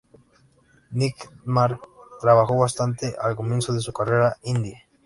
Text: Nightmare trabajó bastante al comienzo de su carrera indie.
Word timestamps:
Nightmare 0.89 1.79
trabajó 2.21 2.57
bastante 2.57 3.13
al 3.21 3.35
comienzo 3.35 3.71
de 3.71 3.81
su 3.81 3.93
carrera 3.93 4.35
indie. 4.41 4.87